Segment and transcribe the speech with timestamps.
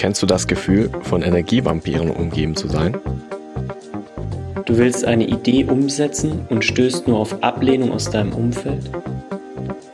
[0.00, 2.96] Kennst du das Gefühl, von Energievampiren umgeben zu sein?
[4.64, 8.90] Du willst eine Idee umsetzen und stößt nur auf Ablehnung aus deinem Umfeld?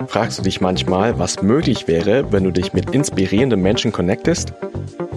[0.07, 4.53] Fragst du dich manchmal, was möglich wäre, wenn du dich mit inspirierenden Menschen connectest?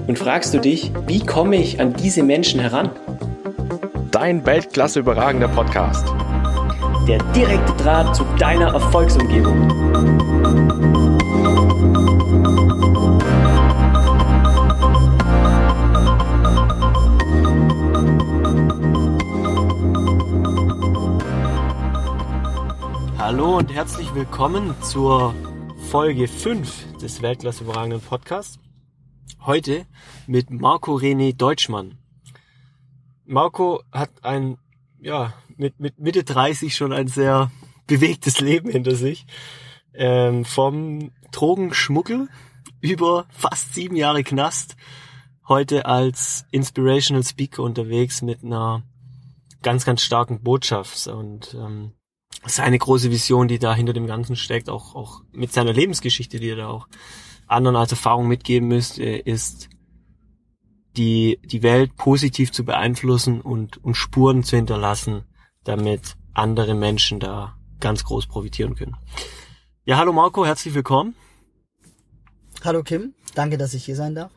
[0.08, 2.90] Und fragst du dich, wie komme ich an diese Menschen heran?
[4.10, 6.08] Dein Weltklasse überragender Podcast.
[7.08, 9.89] Der direkte Draht zu deiner Erfolgsumgebung.
[23.60, 25.36] Und herzlich willkommen zur
[25.90, 28.58] Folge 5 des Weltklasse überragenden Podcasts.
[29.42, 29.86] Heute
[30.28, 31.98] mit Marco René Deutschmann.
[33.26, 34.58] Marco hat ein,
[35.02, 37.52] ja, mit, mit Mitte 30 schon ein sehr
[37.86, 39.26] bewegtes Leben hinter sich.
[39.94, 42.30] Ähm, vom Drogenschmuggel
[42.80, 44.78] über fast sieben Jahre Knast.
[45.50, 48.84] Heute als Inspirational Speaker unterwegs mit einer
[49.62, 51.08] ganz, ganz starken Botschaft.
[51.08, 51.92] Und ähm,
[52.46, 56.50] seine große Vision, die da hinter dem Ganzen steckt, auch, auch mit seiner Lebensgeschichte, die
[56.50, 56.88] er da auch
[57.48, 59.70] anderen als Erfahrung mitgeben müsste, ist
[60.96, 65.24] die, die Welt positiv zu beeinflussen und, und Spuren zu hinterlassen,
[65.64, 68.96] damit andere Menschen da ganz groß profitieren können.
[69.86, 71.16] Ja, hallo Marco, herzlich willkommen.
[72.64, 74.32] Hallo Kim, danke, dass ich hier sein darf.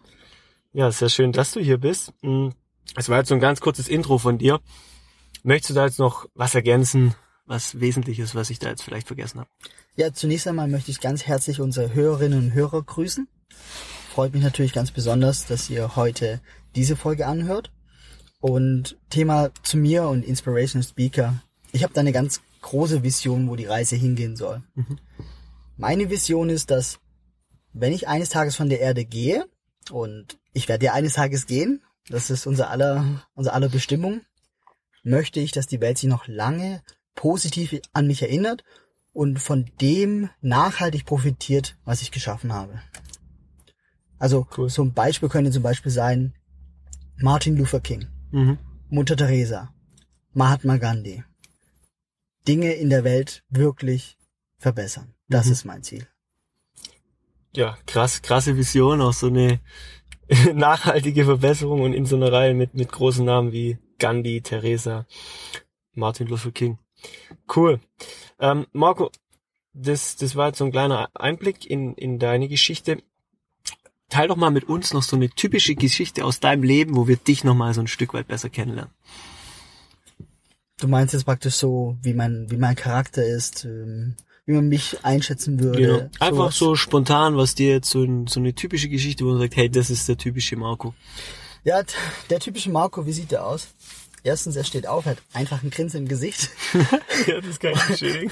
[0.73, 2.13] Ja, sehr schön, dass du hier bist.
[2.23, 2.53] Hm,
[2.97, 4.61] es war jetzt so ein ganz kurzes Intro von dir.
[5.43, 7.15] Möchtest du da jetzt noch was ergänzen,
[7.47, 9.51] was Wesentliches, was ich da jetzt vielleicht vergessen habe?
[9.97, 13.29] Ja, zunächst einmal möchte ich ganz herzlich unsere Hörerinnen und Hörer grüßen.
[14.13, 16.41] Freut mich natürlich ganz besonders, dass ihr heute
[16.75, 17.71] diese Folge anhört.
[18.41, 21.43] Und Thema zu mir und Inspirational Speaker.
[21.73, 24.63] Ich habe da eine ganz große Vision, wo die Reise hingehen soll.
[24.75, 24.99] Mhm.
[25.77, 26.99] Meine Vision ist, dass
[27.73, 29.47] wenn ich eines Tages von der Erde gehe,
[29.91, 34.21] und ich werde ja eines Tages gehen, das ist unser aller, unser aller Bestimmung,
[35.03, 36.83] möchte ich, dass die Welt sich noch lange
[37.15, 38.65] positiv an mich erinnert
[39.13, 42.81] und von dem nachhaltig profitiert, was ich geschaffen habe.
[44.19, 44.71] Also cool.
[44.71, 46.35] so ein Beispiel könnte zum Beispiel sein
[47.17, 48.59] Martin Luther King, mhm.
[48.89, 49.75] Mutter Teresa,
[50.33, 51.25] Mahatma Gandhi.
[52.47, 54.17] Dinge in der Welt wirklich
[54.59, 55.15] verbessern.
[55.29, 55.53] Das mhm.
[55.53, 56.07] ist mein Ziel.
[57.55, 59.61] Ja, krass, krasse Vision, auch so eine
[60.55, 65.07] nachhaltige Verbesserung und in so einer Reihe mit, mit großen Namen wie Gandhi, Teresa,
[65.95, 66.79] Martin Luther King.
[67.55, 67.81] Cool.
[68.39, 69.11] Ähm, Marco,
[69.75, 73.03] das, das war jetzt so ein kleiner Einblick in, in deine Geschichte.
[74.09, 77.17] Teil doch mal mit uns noch so eine typische Geschichte aus deinem Leben, wo wir
[77.17, 78.93] dich noch mal so ein Stück weit besser kennenlernen.
[80.79, 85.05] Du meinst jetzt praktisch so, wie mein, wie mein Charakter ist, ähm, wie man mich
[85.05, 85.81] einschätzen würde.
[85.81, 86.11] Genau.
[86.19, 86.59] Einfach sowas.
[86.59, 89.71] so spontan, was dir jetzt so, ein, so eine typische Geschichte, wo man sagt, hey,
[89.71, 90.95] das ist der typische Marco.
[91.65, 91.83] Ja,
[92.29, 93.69] der typische Marco, wie sieht der aus?
[94.25, 96.51] Erstens, er steht auf, hat einfach ein Grinsen im Gesicht.
[97.27, 98.31] ja, das kann ich bestätigen.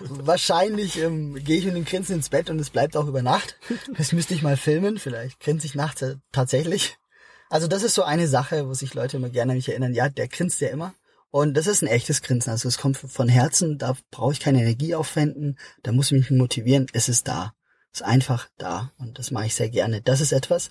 [0.00, 3.56] Wahrscheinlich ähm, gehe ich mit dem Grinsen ins Bett und es bleibt auch über Nacht.
[3.96, 4.98] Das müsste ich mal filmen.
[4.98, 6.96] Vielleicht grinse ich nachts tatsächlich.
[7.48, 9.94] Also das ist so eine Sache, wo sich Leute immer gerne an mich erinnern.
[9.94, 10.94] Ja, der grinst ja immer.
[11.30, 12.50] Und das ist ein echtes Grinsen.
[12.50, 13.78] Also es kommt von Herzen.
[13.78, 15.58] Da brauche ich keine Energie aufwenden.
[15.82, 16.86] Da muss ich mich motivieren.
[16.92, 17.54] Es ist da.
[17.92, 18.90] Es ist einfach da.
[18.98, 20.02] Und das mache ich sehr gerne.
[20.02, 20.70] Das ist etwas,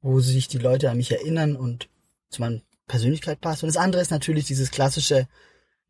[0.00, 1.88] wo sich die Leute an mich erinnern und
[2.28, 3.62] zu meinem Persönlichkeit passt.
[3.62, 5.28] Und das andere ist natürlich dieses klassische,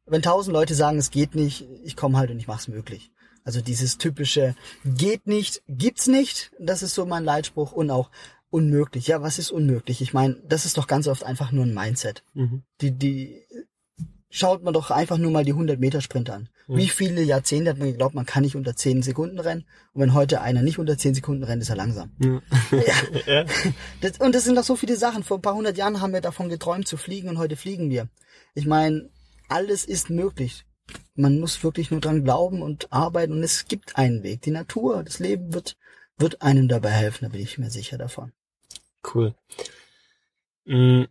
[0.06, 3.10] wenn tausend Leute sagen, es geht nicht, ich komme halt und ich mach's möglich.
[3.44, 4.54] Also dieses typische
[4.84, 8.10] geht nicht, gibt's nicht, das ist so mein Leitspruch und auch
[8.50, 9.06] unmöglich.
[9.08, 10.00] Ja, was ist unmöglich?
[10.02, 12.22] Ich meine, das ist doch ganz oft einfach nur ein Mindset.
[12.34, 12.62] Mhm.
[12.80, 13.42] Die die
[14.34, 16.48] schaut man doch einfach nur mal die 100 Meter Sprint an.
[16.66, 16.76] Mhm.
[16.78, 19.66] Wie viele Jahrzehnte hat man geglaubt, man kann nicht unter 10 Sekunden rennen?
[19.92, 22.12] Und wenn heute einer nicht unter 10 Sekunden rennt, ist er langsam.
[22.18, 22.40] Ja.
[23.26, 23.44] ja.
[24.00, 25.22] Das, und das sind doch so viele Sachen.
[25.22, 28.08] Vor ein paar hundert Jahren haben wir davon geträumt zu fliegen und heute fliegen wir.
[28.54, 29.10] Ich meine,
[29.48, 30.64] alles ist möglich.
[31.14, 34.40] Man muss wirklich nur dran glauben und arbeiten und es gibt einen Weg.
[34.42, 35.76] Die Natur, das Leben wird,
[36.16, 38.32] wird einem dabei helfen, da bin ich mir sicher davon.
[39.14, 39.34] Cool.
[40.64, 41.06] Mhm.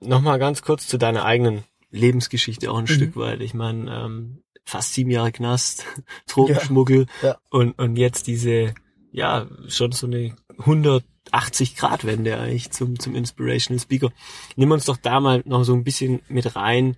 [0.00, 2.88] Nochmal ganz kurz zu deiner eigenen Lebensgeschichte auch ein mhm.
[2.88, 3.40] Stück weit.
[3.40, 5.84] Ich meine, ähm, fast sieben Jahre Knast,
[6.28, 7.38] Drogenschmuggel ja, ja.
[7.50, 8.74] und und jetzt diese
[9.12, 14.10] ja schon so eine 180 Grad Wende eigentlich zum zum Inspirational Speaker.
[14.56, 16.96] Nimm uns doch da mal noch so ein bisschen mit rein,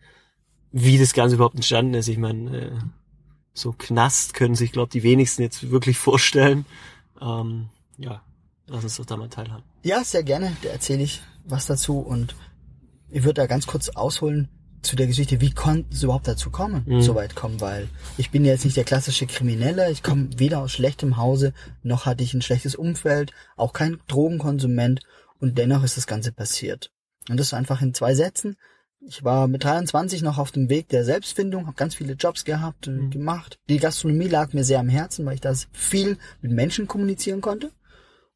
[0.70, 2.08] wie das Ganze überhaupt entstanden ist.
[2.08, 2.72] Ich meine, äh,
[3.54, 6.66] so Knast können sich glaube die wenigsten jetzt wirklich vorstellen.
[7.20, 8.22] Ähm, ja,
[8.66, 9.64] lass uns doch da mal teilhaben.
[9.82, 10.56] Ja, sehr gerne.
[10.62, 12.36] Da erzähle ich was dazu und
[13.08, 14.48] ich würde da ganz kurz ausholen
[14.82, 17.02] zu der Geschichte, wie konnte es überhaupt dazu kommen, Mhm.
[17.02, 17.88] so weit kommen, weil
[18.18, 21.52] ich bin jetzt nicht der klassische Kriminelle, ich komme weder aus schlechtem Hause,
[21.82, 25.00] noch hatte ich ein schlechtes Umfeld, auch kein Drogenkonsument
[25.38, 26.90] und dennoch ist das Ganze passiert.
[27.28, 28.56] Und das einfach in zwei Sätzen.
[29.04, 32.86] Ich war mit 23 noch auf dem Weg der Selbstfindung, habe ganz viele Jobs gehabt,
[32.86, 33.58] und gemacht.
[33.68, 37.72] Die Gastronomie lag mir sehr am Herzen, weil ich da viel mit Menschen kommunizieren konnte.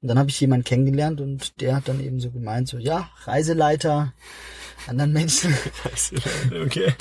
[0.03, 3.09] Und dann habe ich jemanden kennengelernt und der hat dann eben so gemeint, so ja,
[3.25, 4.13] Reiseleiter,
[4.87, 5.55] anderen Menschen
[6.65, 6.95] okay.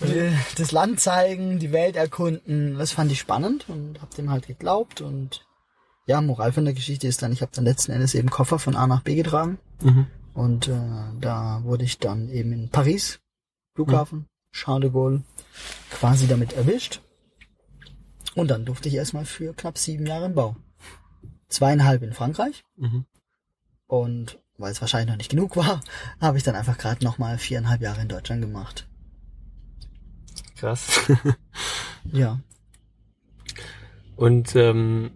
[0.00, 2.78] die- das Land zeigen, die Welt erkunden.
[2.78, 5.00] Das fand ich spannend und habe dem halt geglaubt.
[5.00, 5.46] Und
[6.06, 8.76] ja, Moral von der Geschichte ist dann, ich habe dann letzten Endes eben Koffer von
[8.76, 9.58] A nach B getragen.
[9.82, 10.06] Mhm.
[10.34, 10.80] Und äh,
[11.20, 13.20] da wurde ich dann eben in Paris,
[13.74, 15.22] Flughafen, Charles de Gaulle,
[15.90, 17.00] quasi damit erwischt.
[18.34, 20.56] Und dann durfte ich erstmal für knapp sieben Jahre im Bau.
[21.48, 22.64] Zweieinhalb in Frankreich.
[22.76, 23.04] Mhm.
[23.86, 25.80] Und weil es wahrscheinlich noch nicht genug war,
[26.20, 28.86] habe ich dann einfach gerade nochmal viereinhalb Jahre in Deutschland gemacht.
[30.56, 31.00] Krass.
[32.12, 32.40] Ja.
[34.16, 35.10] Und ähm,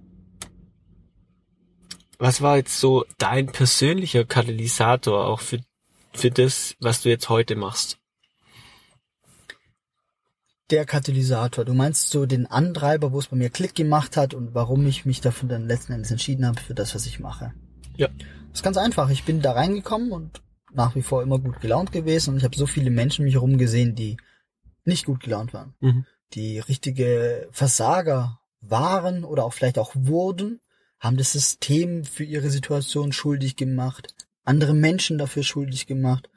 [2.19, 5.61] was war jetzt so dein persönlicher Katalysator auch für,
[6.13, 7.99] für das, was du jetzt heute machst?
[10.71, 11.65] Der Katalysator.
[11.65, 15.05] Du meinst so den Antreiber, wo es bei mir Klick gemacht hat und warum ich
[15.05, 17.55] mich dafür dann letzten Endes entschieden habe für das, was ich mache.
[17.97, 18.09] Ja.
[18.53, 19.11] Das ist ganz einfach.
[19.11, 22.57] Ich bin da reingekommen und nach wie vor immer gut gelaunt gewesen und ich habe
[22.57, 24.19] so viele Menschen mich herum gesehen, die
[24.85, 25.75] nicht gut gelaunt waren.
[25.81, 26.07] Mhm.
[26.35, 30.61] Die richtige Versager waren oder auch vielleicht auch wurden,
[30.99, 34.15] haben das System für ihre Situation schuldig gemacht,
[34.45, 36.31] andere Menschen dafür schuldig gemacht.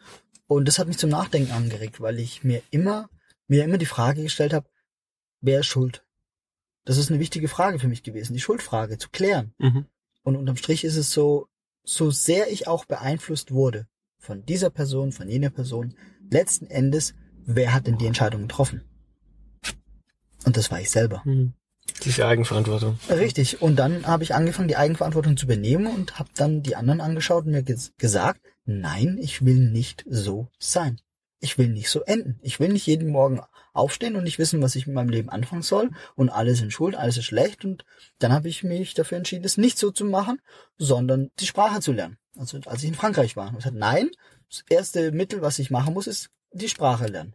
[0.48, 3.10] Und das hat mich zum Nachdenken angeregt, weil ich mir immer,
[3.48, 4.68] mir immer die Frage gestellt habe,
[5.42, 6.04] wer ist schuld?
[6.84, 9.54] Das ist eine wichtige Frage für mich gewesen, die Schuldfrage zu klären.
[9.58, 9.86] Mhm.
[10.24, 11.48] Und unterm Strich ist es so,
[11.86, 13.88] so sehr ich auch beeinflusst wurde
[14.18, 15.96] von dieser Person, von jener Person,
[16.30, 17.14] letzten Endes,
[17.46, 18.84] wer hat denn die Entscheidung getroffen?
[20.46, 21.22] Und das war ich selber.
[21.26, 21.54] Mhm.
[22.04, 23.00] Diese Eigenverantwortung.
[23.10, 23.62] Richtig.
[23.62, 27.46] Und dann habe ich angefangen, die Eigenverantwortung zu übernehmen und habe dann die anderen angeschaut
[27.46, 31.00] und mir ges gesagt, nein, ich will nicht so sein.
[31.40, 32.40] Ich will nicht so enden.
[32.42, 33.40] Ich will nicht jeden Morgen
[33.76, 36.96] aufstehen und nicht wissen, was ich mit meinem Leben anfangen soll und alle sind schuld,
[36.96, 37.86] alles ist schlecht und
[38.20, 40.40] dann habe ich mich dafür entschieden, es nicht so zu machen,
[40.78, 42.18] sondern die Sprache zu lernen.
[42.38, 43.48] Also als ich in Frankreich war.
[43.48, 44.10] Und ich gesagt, nein,
[44.50, 47.34] das erste Mittel, was ich machen muss, ist die Sprache lernen.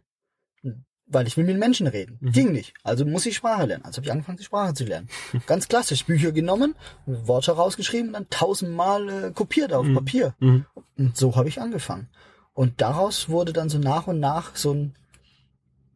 [1.07, 2.17] Weil ich will mit Menschen reden.
[2.21, 2.31] Mhm.
[2.31, 2.73] Ging nicht.
[2.83, 3.83] Also muss ich Sprache lernen.
[3.83, 5.09] Also habe ich angefangen, die Sprache zu lernen.
[5.45, 6.05] Ganz klassisch.
[6.05, 6.73] Bücher genommen,
[7.05, 9.95] Worte rausgeschrieben und dann tausendmal äh, kopiert auf Mhm.
[9.95, 10.35] Papier.
[10.39, 10.65] Mhm.
[10.97, 12.07] Und so habe ich angefangen.
[12.53, 14.95] Und daraus wurde dann so nach und nach so ein,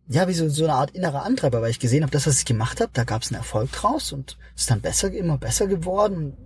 [0.07, 2.45] ja, wie so, so eine Art innerer Antreiber, weil ich gesehen habe, das, was ich
[2.45, 5.67] gemacht habe, da gab es einen Erfolg draus und es ist dann besser, immer besser
[5.67, 6.37] geworden.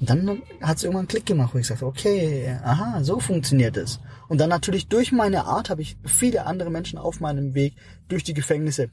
[0.00, 3.76] Und dann hat es irgendwann einen Klick gemacht, wo ich sagte, okay, aha, so funktioniert
[3.76, 4.00] es.
[4.28, 7.74] Und dann natürlich durch meine Art habe ich viele andere Menschen auf meinem Weg
[8.08, 8.90] durch die Gefängnisse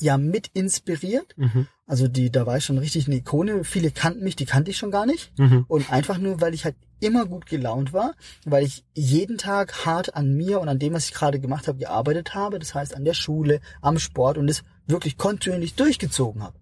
[0.00, 1.34] ja mit inspiriert.
[1.36, 1.66] Mhm.
[1.86, 3.64] Also die, da war ich schon richtig eine Ikone.
[3.64, 5.38] Viele kannten mich, die kannte ich schon gar nicht.
[5.38, 5.64] Mhm.
[5.68, 8.14] Und einfach nur, weil ich halt immer gut gelaunt war,
[8.44, 11.78] weil ich jeden Tag hart an mir und an dem, was ich gerade gemacht habe,
[11.78, 12.58] gearbeitet habe.
[12.58, 16.58] Das heißt an der Schule, am Sport und es wirklich kontinuierlich durchgezogen habe.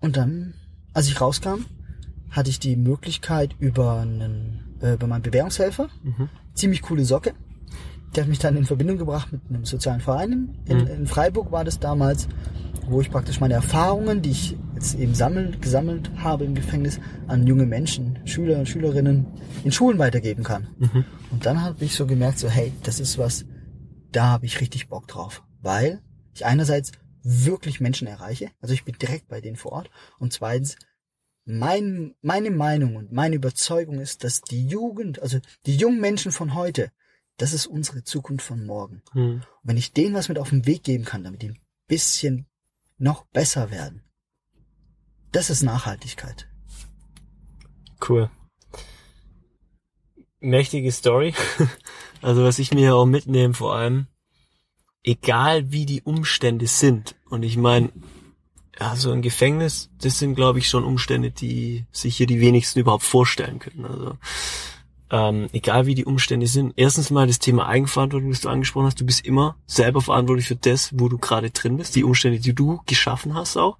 [0.00, 0.54] Und dann,
[0.94, 1.64] als ich rauskam,
[2.30, 6.28] hatte ich die Möglichkeit über einen, äh, über meinen Bewährungshelfer, Mhm.
[6.54, 7.34] ziemlich coole Socke.
[8.14, 10.56] Der hat mich dann in Verbindung gebracht mit einem sozialen Verein.
[10.66, 10.86] In, Mhm.
[10.86, 12.28] in Freiburg war das damals,
[12.88, 17.46] wo ich praktisch meine Erfahrungen, die ich jetzt eben sammelt, gesammelt habe im Gefängnis, an
[17.46, 19.26] junge Menschen, Schüler und Schülerinnen
[19.64, 20.68] in Schulen weitergeben kann.
[20.78, 21.04] Mhm.
[21.30, 23.46] Und dann habe ich so gemerkt, so hey, das ist was,
[24.12, 25.42] da habe ich richtig Bock drauf.
[25.62, 26.02] Weil
[26.34, 26.92] ich einerseits
[27.22, 29.90] wirklich Menschen erreiche, also ich bin direkt bei denen vor Ort.
[30.18, 30.76] Und zweitens,
[31.46, 36.54] mein, meine Meinung und meine Überzeugung ist, dass die Jugend, also die jungen Menschen von
[36.54, 36.92] heute,
[37.38, 39.02] das ist unsere Zukunft von morgen.
[39.14, 39.22] Mhm.
[39.22, 42.46] Und wenn ich denen was mit auf den Weg geben kann, damit die ein bisschen
[42.98, 44.02] noch besser werden,
[45.32, 46.48] das ist Nachhaltigkeit.
[48.06, 48.30] Cool.
[50.40, 51.34] Mächtige Story.
[52.22, 54.06] Also was ich mir auch mitnehme vor allem,
[55.04, 57.14] egal wie die Umstände sind.
[57.28, 57.92] Und ich meine,
[58.80, 62.80] ja, so ein Gefängnis, das sind glaube ich schon Umstände, die sich hier die wenigsten
[62.80, 63.84] überhaupt vorstellen können.
[63.84, 64.18] Also
[65.10, 66.72] ähm, egal wie die Umstände sind.
[66.76, 69.00] Erstens mal das Thema Eigenverantwortung, das du angesprochen hast.
[69.00, 72.54] Du bist immer selber verantwortlich für das, wo du gerade drin bist, die Umstände, die
[72.54, 73.78] du geschaffen hast auch.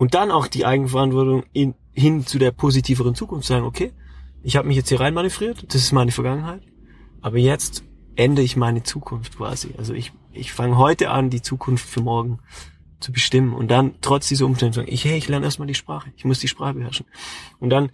[0.00, 3.92] Und dann auch die Eigenverantwortung in, hin zu der positiveren Zukunft sagen, okay,
[4.42, 6.62] ich habe mich jetzt hier rein manövriert, das ist meine Vergangenheit,
[7.20, 7.84] aber jetzt
[8.16, 9.74] ende ich meine Zukunft quasi.
[9.76, 12.38] Also ich, ich fange heute an, die Zukunft für morgen
[12.98, 16.10] zu bestimmen und dann trotz dieser Umstände sagen, ich, hey, ich lerne erstmal die Sprache,
[16.16, 17.04] ich muss die Sprache beherrschen.
[17.58, 17.90] Und dann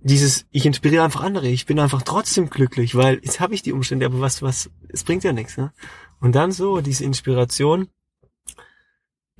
[0.00, 3.72] dieses, ich inspiriere einfach andere, ich bin einfach trotzdem glücklich, weil jetzt habe ich die
[3.72, 5.72] Umstände, aber was, was, es bringt ja nichts, ne?
[6.18, 7.86] Und dann so diese Inspiration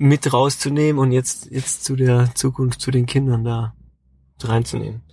[0.01, 3.75] mit rauszunehmen und jetzt, jetzt zu der Zukunft, zu den Kindern da
[4.41, 5.03] reinzunehmen.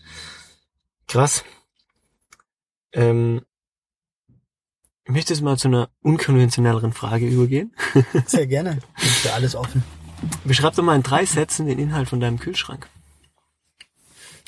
[1.07, 1.45] Krass.
[2.92, 3.42] Ähm,
[5.04, 7.75] ich möchte jetzt mal zu einer unkonventionelleren Frage übergehen.
[8.26, 8.78] Sehr gerne.
[8.97, 9.85] Ich bin für alles offen.
[10.45, 12.88] Beschreib doch mal in drei Sätzen den Inhalt von deinem Kühlschrank.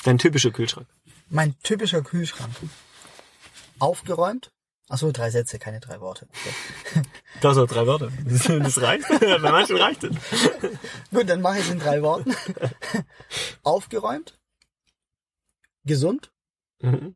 [0.03, 0.87] Dein typischer Kühlschrank.
[1.29, 2.51] Mein typischer Kühlschrank.
[3.77, 4.51] Aufgeräumt.
[4.91, 6.27] Achso, drei Sätze, keine drei Worte.
[6.29, 7.03] Okay.
[7.41, 8.11] Das sind drei Worte.
[8.25, 9.07] Das reicht.
[9.19, 10.15] Bei manchen reicht es.
[11.11, 12.35] Gut, dann mache ich es in drei Worten.
[13.63, 14.37] Aufgeräumt.
[15.85, 16.31] Gesund.
[16.81, 17.15] Mhm.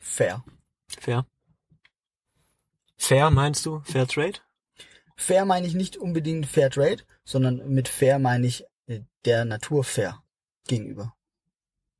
[0.00, 0.44] Fair.
[0.98, 1.24] Fair.
[2.96, 3.80] Fair meinst du?
[3.84, 4.40] Fair Trade?
[5.16, 9.84] Fair meine ich nicht unbedingt Fair Trade, sondern mit fair meine ich äh, der Natur
[9.84, 10.20] fair
[10.66, 11.14] gegenüber.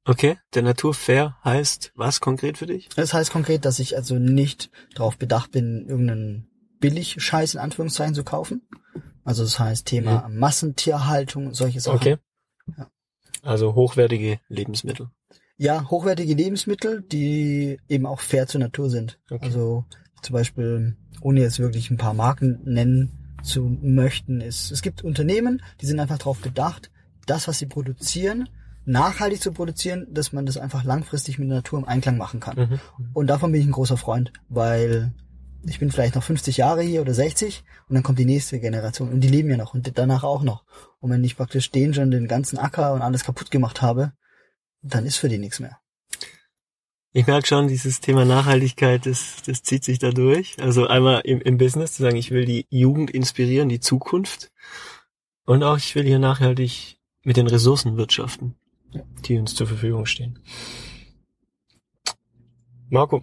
[0.04, 2.88] Okay, der Natur fair heißt was konkret für dich?
[2.96, 6.48] Das heißt konkret, dass ich also nicht darauf bedacht bin, irgendeinen
[6.80, 8.62] Billig-Scheiß in Anführungszeichen zu kaufen.
[9.24, 11.96] Also das heißt Thema Massentierhaltung, solche Sachen.
[11.96, 12.16] Okay.
[12.76, 12.90] Ja.
[13.42, 15.10] Also hochwertige Lebensmittel.
[15.56, 19.20] Ja, hochwertige Lebensmittel, die eben auch fair zur Natur sind.
[19.30, 19.44] Okay.
[19.44, 19.84] Also
[20.22, 25.62] zum Beispiel, ohne jetzt wirklich ein paar Marken nennen zu möchten, ist, es gibt Unternehmen,
[25.80, 26.90] die sind einfach darauf bedacht,
[27.26, 28.48] das, was sie produzieren,
[28.84, 32.56] nachhaltig zu produzieren, dass man das einfach langfristig mit der Natur im Einklang machen kann.
[32.56, 32.80] Mhm.
[33.12, 35.12] Und davon bin ich ein großer Freund, weil
[35.64, 39.10] ich bin vielleicht noch 50 Jahre hier oder 60 und dann kommt die nächste Generation
[39.10, 40.64] und die leben ja noch und danach auch noch.
[41.00, 44.12] Und wenn ich praktisch den schon den ganzen Acker und alles kaputt gemacht habe,
[44.82, 45.78] dann ist für die nichts mehr.
[47.14, 50.56] Ich merke schon, dieses Thema Nachhaltigkeit, das, das zieht sich da durch.
[50.60, 54.50] Also einmal im, im Business zu sagen, ich will die Jugend inspirieren, die Zukunft.
[55.44, 58.56] Und auch ich will hier nachhaltig mit den Ressourcen wirtschaften,
[59.24, 60.38] die uns zur Verfügung stehen.
[62.88, 63.22] Marco,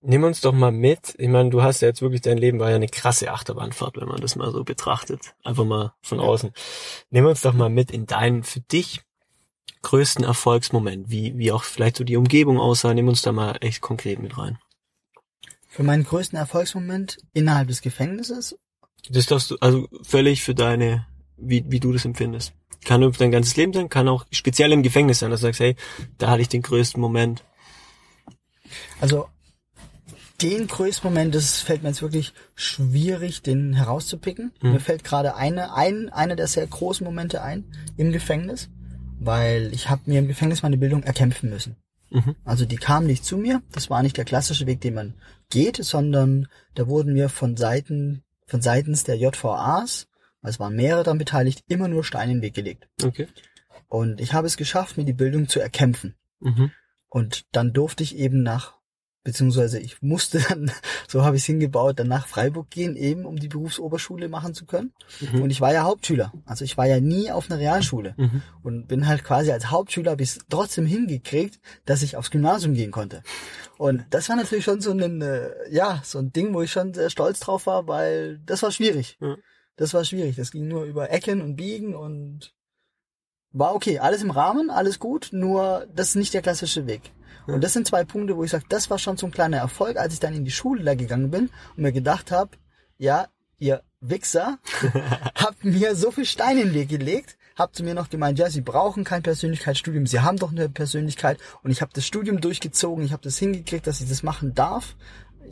[0.00, 1.14] nimm uns doch mal mit.
[1.18, 4.08] Ich meine, du hast ja jetzt wirklich dein Leben war ja eine krasse Achterbahnfahrt, wenn
[4.08, 5.34] man das mal so betrachtet.
[5.44, 6.52] Einfach mal von außen.
[7.10, 9.02] Nimm uns doch mal mit in deinen für dich
[9.82, 12.92] größten Erfolgsmoment, wie, wie auch vielleicht so die Umgebung aussah.
[12.94, 14.58] Nimm uns da mal echt konkret mit rein.
[15.68, 18.58] Für meinen größten Erfolgsmoment innerhalb des Gefängnisses,
[19.10, 21.06] Das darfst du, also völlig für deine,
[21.36, 22.54] wie, wie du das empfindest.
[22.84, 25.60] Kann über dein ganzes Leben sein, kann auch speziell im Gefängnis sein, dass du sagst,
[25.60, 25.76] hey,
[26.18, 27.44] da hatte ich den größten Moment.
[29.00, 29.28] also
[30.42, 34.52] den größten Moment, das fällt mir jetzt wirklich schwierig, den herauszupicken.
[34.60, 34.72] Mhm.
[34.72, 37.64] Mir fällt gerade eine, ein, einer der sehr großen Momente ein
[37.96, 38.68] im Gefängnis,
[39.18, 41.76] weil ich habe mir im Gefängnis meine Bildung erkämpfen müssen.
[42.10, 42.36] Mhm.
[42.44, 43.62] Also die kam nicht zu mir.
[43.72, 45.14] Das war nicht der klassische Weg, den man
[45.50, 50.06] geht, sondern da wurden mir von Seiten, von seitens der JVAs,
[50.48, 52.88] es waren mehrere daran beteiligt, immer nur Steine in den Weg gelegt.
[53.02, 53.28] Okay.
[53.88, 56.14] Und ich habe es geschafft, mir die Bildung zu erkämpfen.
[56.40, 56.70] Mhm.
[57.08, 58.74] Und dann durfte ich eben nach,
[59.22, 60.70] beziehungsweise ich musste dann,
[61.08, 64.66] so habe ich es hingebaut, dann nach Freiburg gehen, eben um die Berufsoberschule machen zu
[64.66, 64.92] können.
[65.20, 65.42] Mhm.
[65.42, 66.32] Und ich war ja Hauptschüler.
[66.44, 68.14] Also ich war ja nie auf einer Realschule.
[68.16, 68.42] Mhm.
[68.62, 72.74] Und bin halt quasi als Hauptschüler habe ich es trotzdem hingekriegt, dass ich aufs Gymnasium
[72.74, 73.22] gehen konnte.
[73.78, 76.94] Und das war natürlich schon so ein, äh, ja, so ein Ding, wo ich schon
[76.94, 79.18] sehr stolz drauf war, weil das war schwierig.
[79.20, 79.36] Ja.
[79.76, 80.36] Das war schwierig.
[80.36, 82.54] Das ging nur über Ecken und Biegen und
[83.52, 83.98] war okay.
[83.98, 87.12] Alles im Rahmen, alles gut, nur das ist nicht der klassische Weg.
[87.46, 89.96] Und das sind zwei Punkte, wo ich sage, das war schon so ein kleiner Erfolg,
[89.96, 92.50] als ich dann in die Schule da gegangen bin und mir gedacht habe,
[92.98, 93.28] ja,
[93.58, 94.58] ihr Wichser,
[95.34, 98.50] habt mir so viel Steine in den Weg gelegt, habt zu mir noch gemeint, ja,
[98.50, 103.04] sie brauchen kein Persönlichkeitsstudium, sie haben doch eine Persönlichkeit und ich habe das Studium durchgezogen,
[103.04, 104.96] ich habe das hingekriegt, dass ich das machen darf.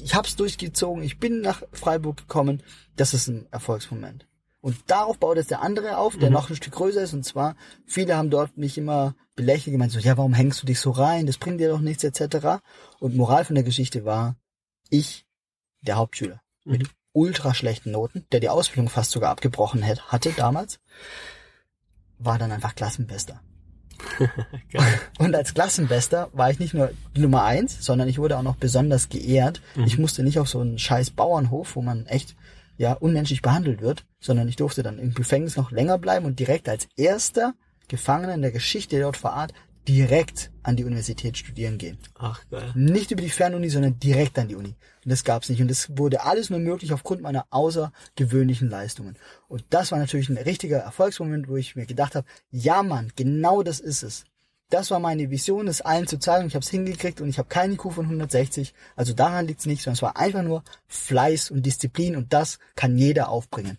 [0.02, 2.62] Ich habe es durchgezogen, ich bin nach Freiburg gekommen.
[2.96, 4.26] Das ist ein Erfolgsmoment.
[4.60, 7.12] Und darauf baut jetzt der andere auf, der noch ein Stück größer ist.
[7.12, 7.54] Und zwar,
[7.86, 11.26] viele haben dort mich immer belächelt, gemeint so, ja, warum hängst du dich so rein?
[11.26, 12.62] Das bringt dir doch nichts, etc.
[12.98, 14.36] Und Moral von der Geschichte war,
[14.88, 15.26] ich,
[15.82, 20.80] der Hauptschüler, mit ultra schlechten Noten, der die Ausbildung fast sogar abgebrochen hätte, hatte damals,
[22.18, 23.42] war dann einfach Klassenbester.
[25.18, 28.56] Und als Klassenbester war ich nicht nur die Nummer eins, sondern ich wurde auch noch
[28.56, 29.60] besonders geehrt.
[29.86, 32.36] Ich musste nicht auf so einen scheiß Bauernhof, wo man echt
[32.76, 36.68] ja unmenschlich behandelt wird, sondern ich durfte dann im Gefängnis noch länger bleiben und direkt
[36.68, 37.54] als erster
[37.88, 39.48] Gefangener in der Geschichte der JVA
[39.88, 41.98] direkt an die Universität studieren gehen.
[42.14, 42.72] Ach, geil.
[42.74, 44.76] Nicht über die Fernuni, sondern direkt an die Uni.
[45.04, 45.60] Und das gab's nicht.
[45.60, 49.16] Und das wurde alles nur möglich aufgrund meiner außergewöhnlichen Leistungen.
[49.48, 53.62] Und das war natürlich ein richtiger Erfolgsmoment, wo ich mir gedacht habe, ja Mann, genau
[53.62, 54.24] das ist es.
[54.70, 56.46] Das war meine Vision, es allen zu zeigen.
[56.46, 58.72] Ich habe es hingekriegt und ich habe keinen IQ von 160.
[58.96, 62.96] Also daran liegt's nicht, sondern es war einfach nur Fleiß und Disziplin und das kann
[62.96, 63.78] jeder aufbringen.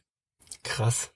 [0.64, 1.15] Krass.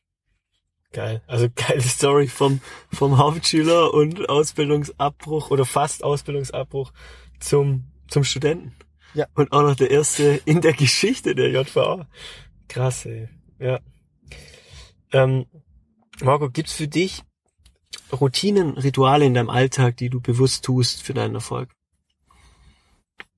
[0.91, 1.21] Geil.
[1.27, 6.91] Also geile Story vom, vom Hauptschüler und Ausbildungsabbruch oder fast Ausbildungsabbruch
[7.39, 8.75] zum, zum Studenten.
[9.13, 9.27] Ja.
[9.35, 12.07] Und auch noch der erste in der Geschichte der JVA.
[12.67, 13.29] Krass, ey.
[13.59, 13.79] Ja.
[15.11, 15.45] Ähm,
[16.21, 17.23] Marco, gibt's für dich
[18.11, 21.69] Routinen, Rituale in deinem Alltag, die du bewusst tust für deinen Erfolg?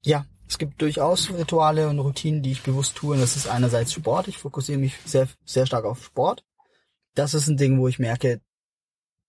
[0.04, 3.14] Ja, es gibt durchaus Rituale und Routinen, die ich bewusst tue.
[3.14, 4.28] Und das ist einerseits Sport.
[4.28, 6.44] Ich fokussiere mich sehr, sehr stark auf Sport.
[7.16, 8.42] Das ist ein Ding, wo ich merke,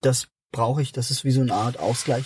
[0.01, 0.91] das brauche ich.
[0.91, 2.25] Das ist wie so eine Art Ausgleich.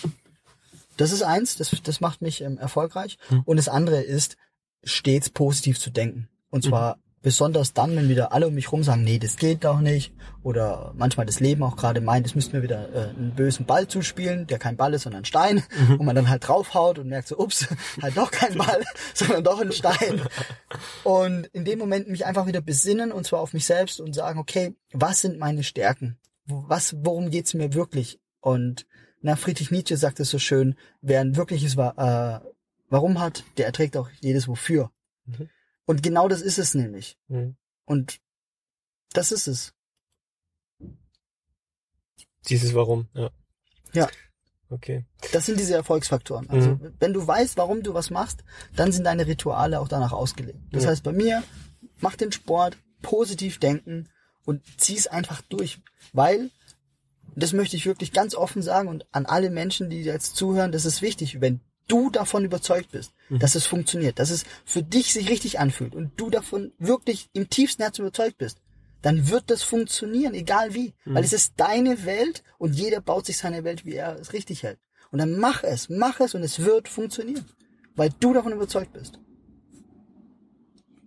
[0.96, 3.18] Das ist eins, das, das macht mich ähm, erfolgreich.
[3.28, 3.42] Hm.
[3.44, 4.36] Und das andere ist,
[4.84, 6.28] stets positiv zu denken.
[6.50, 9.80] Und zwar besonders dann, wenn wieder alle um mich rum sagen, nee, das geht doch
[9.80, 10.12] nicht.
[10.42, 13.88] Oder manchmal das Leben auch gerade meint, es müssten wir wieder äh, einen bösen Ball
[13.88, 15.62] zuspielen, der kein Ball ist, sondern ein Stein.
[15.88, 17.66] Und man dann halt draufhaut und merkt so, ups,
[18.02, 18.84] halt doch kein Ball,
[19.14, 20.22] sondern doch ein Stein.
[21.04, 24.38] Und in dem Moment mich einfach wieder besinnen und zwar auf mich selbst und sagen,
[24.38, 26.18] okay, was sind meine Stärken?
[26.46, 28.20] Was, worum geht's mir wirklich?
[28.40, 28.86] Und
[29.20, 32.38] na, Friedrich Nietzsche sagt es so schön, wer ein wirkliches äh,
[32.90, 34.90] Warum hat, der erträgt auch jedes Wofür.
[35.26, 35.50] Mhm.
[35.88, 37.16] Und genau das ist es nämlich.
[37.28, 37.56] Mhm.
[37.86, 38.20] Und
[39.14, 39.72] das ist es.
[42.48, 43.30] Dieses Warum, ja.
[43.94, 44.08] Ja.
[44.70, 45.06] Okay.
[45.32, 46.50] Das sind diese Erfolgsfaktoren.
[46.50, 46.94] Also Mhm.
[47.00, 48.44] wenn du weißt, warum du was machst,
[48.76, 50.58] dann sind deine Rituale auch danach ausgelegt.
[50.72, 50.90] Das Ja.
[50.90, 51.42] heißt bei mir,
[52.00, 54.10] mach den Sport, positiv denken
[54.44, 55.80] und zieh's einfach durch.
[56.12, 56.50] Weil,
[57.34, 60.84] das möchte ich wirklich ganz offen sagen und an alle Menschen, die jetzt zuhören, das
[60.84, 65.28] ist wichtig, wenn du davon überzeugt bist, dass es funktioniert, dass es für dich sich
[65.28, 68.60] richtig anfühlt und du davon wirklich im tiefsten Herzen überzeugt bist,
[69.02, 70.94] dann wird das funktionieren, egal wie.
[71.14, 74.62] Weil es ist deine Welt und jeder baut sich seine Welt, wie er es richtig
[74.62, 74.78] hält.
[75.10, 77.44] Und dann mach es, mach es und es wird funktionieren.
[77.96, 79.18] Weil du davon überzeugt bist.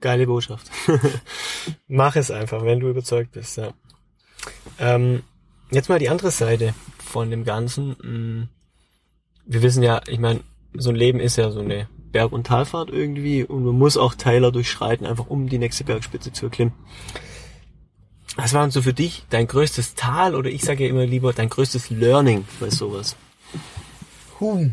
[0.01, 0.69] Geile Botschaft.
[1.87, 3.71] Mach es einfach, wenn du überzeugt bist, ja.
[4.79, 5.21] Ähm,
[5.69, 7.89] jetzt mal die andere Seite von dem Ganzen.
[8.01, 8.49] Mm,
[9.45, 10.41] Wir wissen ja, ich meine,
[10.73, 14.15] so ein Leben ist ja so eine Berg- und Talfahrt irgendwie und man muss auch
[14.15, 16.73] Teiler durchschreiten, einfach um die nächste Bergspitze zu erklimmen.
[18.37, 21.33] Was war denn so für dich dein größtes Tal oder ich sage ja immer lieber
[21.33, 23.15] dein größtes Learning bei sowas?
[24.39, 24.69] Huh.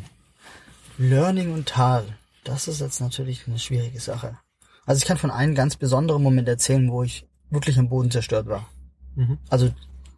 [0.97, 2.05] Learning und Tal.
[2.45, 4.39] Das ist jetzt natürlich eine schwierige Sache.
[4.87, 8.47] Also ich kann von einem ganz besonderen Moment erzählen, wo ich wirklich am Boden zerstört
[8.47, 8.69] war.
[9.17, 9.39] Mhm.
[9.49, 9.71] Also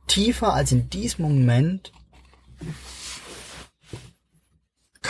[0.07, 1.93] tiefer als in diesem Moment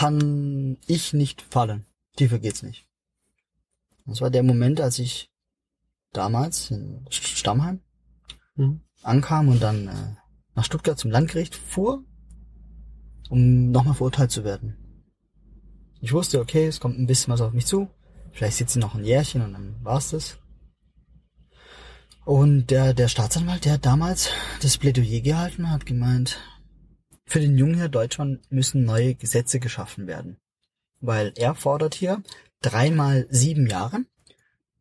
[0.01, 1.85] kann ich nicht fallen.
[2.17, 2.87] Tiefer geht's nicht.
[4.07, 5.31] Das war der Moment, als ich
[6.15, 7.81] damals in Stammheim
[8.57, 8.81] Mhm.
[9.03, 10.17] ankam und dann äh,
[10.55, 12.03] nach Stuttgart zum Landgericht fuhr,
[13.29, 15.05] um nochmal verurteilt zu werden.
[16.01, 17.91] Ich wusste, okay, es kommt ein bisschen was auf mich zu.
[18.33, 20.39] Vielleicht sitze ich noch ein Jährchen und dann war's das.
[22.25, 24.31] Und der, der Staatsanwalt, der hat damals
[24.63, 26.39] das Plädoyer gehalten, hat gemeint,
[27.31, 30.37] für den jungen Herr Deutschland müssen neue Gesetze geschaffen werden.
[31.01, 32.23] Weil er fordert hier
[32.61, 34.01] dreimal sieben Jahre,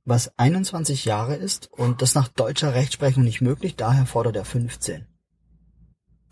[0.03, 5.05] was 21 Jahre ist und das nach deutscher Rechtsprechung nicht möglich, daher fordert er 15.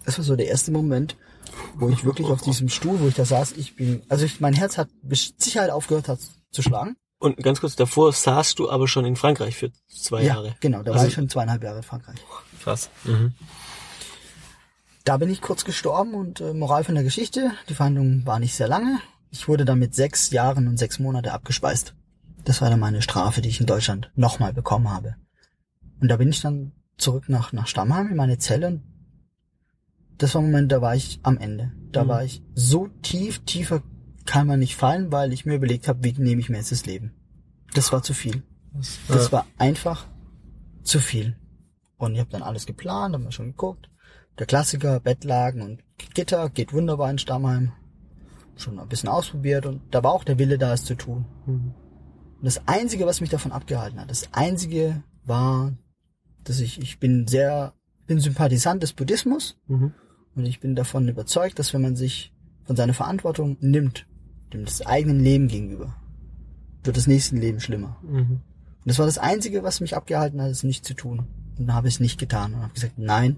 [0.05, 1.15] Das war so der erste Moment,
[1.75, 4.53] wo ich wirklich auf diesem Stuhl, wo ich da saß, ich bin, also ich, mein
[4.55, 6.95] Herz hat mit Sicherheit aufgehört hat zu schlagen.
[7.19, 10.55] Und ganz kurz, davor saßt du aber schon in Frankreich für zwei ja, Jahre.
[10.61, 12.17] genau, da war Also- ich schon zweieinhalb Jahre in Frankreich.
[12.63, 12.89] Krass.
[13.03, 13.33] Mhm.
[15.07, 18.55] Da bin ich kurz gestorben und äh, Moral von der Geschichte, die Verhandlung war nicht
[18.55, 18.99] sehr lange.
[19.31, 21.95] Ich wurde dann mit sechs Jahren und sechs Monate abgespeist.
[22.43, 25.15] Das war dann meine Strafe, die ich in Deutschland nochmal bekommen habe.
[26.01, 28.83] Und da bin ich dann zurück nach, nach Stammheim in meine Zelle und
[30.17, 31.71] das war ein Moment, da war ich am Ende.
[31.93, 32.07] Da Mhm.
[32.09, 33.83] war ich so tief, tiefer
[34.25, 36.85] kann man nicht fallen, weil ich mir überlegt habe, wie nehme ich mir jetzt das
[36.85, 37.13] Leben.
[37.73, 38.43] Das war zu viel.
[39.07, 39.31] Das Ja.
[39.31, 40.05] war einfach
[40.83, 41.37] zu viel.
[41.97, 43.89] Und ich habe dann alles geplant, haben wir schon geguckt.
[44.39, 47.71] Der Klassiker, Bettlagen und Gitter geht wunderbar in Stammheim.
[48.55, 51.25] Schon ein bisschen ausprobiert und da war auch der Wille da, es zu tun.
[51.45, 51.73] Mhm.
[52.37, 55.73] Und das Einzige, was mich davon abgehalten hat, das Einzige war,
[56.43, 57.73] dass ich, ich bin sehr,
[58.05, 59.93] bin Sympathisant des Buddhismus Mhm.
[60.35, 64.07] und ich bin davon überzeugt, dass wenn man sich von seiner Verantwortung nimmt,
[64.53, 65.95] dem des eigenen Leben gegenüber,
[66.83, 67.97] wird das nächste Leben schlimmer.
[68.03, 68.41] Mhm.
[68.41, 68.41] Und
[68.85, 71.27] das war das Einzige, was mich abgehalten hat, es nicht zu tun.
[71.57, 73.37] Und dann habe ich es nicht getan und habe gesagt, nein,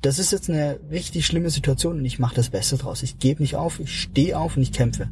[0.00, 3.02] das ist jetzt eine richtig schlimme Situation und ich mache das Beste draus.
[3.02, 5.10] Ich gebe nicht auf, ich stehe auf und ich kämpfe.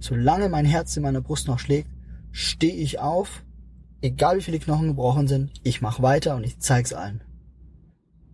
[0.00, 1.90] Solange mein Herz in meiner Brust noch schlägt,
[2.32, 3.44] stehe ich auf,
[4.02, 7.22] egal wie viele Knochen gebrochen sind, ich mache weiter und ich zeig's allen.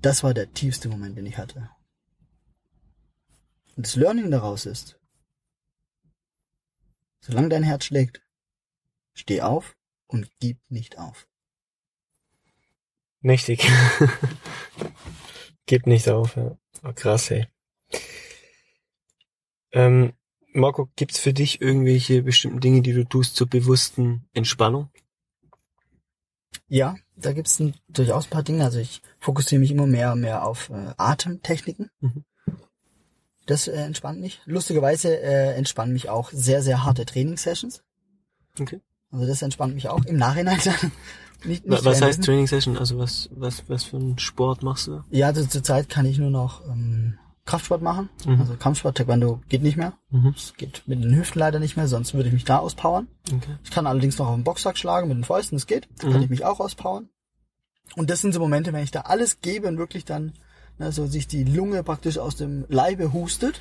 [0.00, 1.68] Das war der tiefste Moment, den ich hatte.
[3.76, 4.98] Und das Learning daraus ist,
[7.20, 8.22] solange dein Herz schlägt,
[9.12, 11.28] steh auf und gib nicht auf.
[13.20, 13.70] Mächtig.
[15.70, 16.58] Gib nicht auf, ja.
[16.82, 17.46] Oh, krass, ey.
[19.70, 20.14] Ähm,
[20.52, 24.90] Marco, gibt's für dich irgendwelche bestimmten Dinge, die du tust zur bewussten Entspannung?
[26.66, 28.64] Ja, da gibt's ein, durchaus ein paar Dinge.
[28.64, 31.88] Also ich fokussiere mich immer mehr und mehr auf äh, Atemtechniken.
[32.00, 32.24] Mhm.
[33.46, 34.40] Das äh, entspannt mich.
[34.46, 37.84] Lustigerweise äh, entspannen mich auch sehr, sehr harte Trainingssessions.
[38.58, 38.80] Okay.
[39.12, 40.90] Also das entspannt mich auch im Nachhinein dann.
[41.44, 42.22] Nicht, nicht Was heißt.
[42.22, 42.76] Training Session?
[42.76, 45.02] Also was, was, was für einen Sport machst du?
[45.10, 48.08] Ja, also zurzeit kann ich nur noch ähm, Kraftsport machen.
[48.26, 48.40] Mhm.
[48.40, 49.94] Also Kampfsport, Taekwondo geht nicht mehr.
[50.10, 50.34] Mhm.
[50.36, 53.08] Es geht mit den Hüften leider nicht mehr, sonst würde ich mich da auspowern.
[53.32, 53.56] Okay.
[53.64, 55.88] Ich kann allerdings noch auf den Boxsack schlagen mit den Fäusten, das geht.
[55.98, 56.22] Da kann Mhm.
[56.24, 57.08] ich mich auch auspowern.
[57.96, 60.32] Und das sind so Momente, wenn ich da alles gebe und wirklich dann
[60.78, 63.60] ne, so sich die Lunge praktisch aus dem Leibe hustet.